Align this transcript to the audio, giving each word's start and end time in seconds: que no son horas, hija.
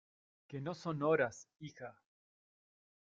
que 0.47 0.59
no 0.61 0.73
son 0.73 1.03
horas, 1.03 1.47
hija. 1.59 1.95